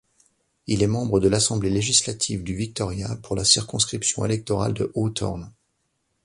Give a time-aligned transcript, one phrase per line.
[0.65, 5.53] Il est membre de l'Assemblée législative du Victoria pour la circonscription électorale de Hawthorn.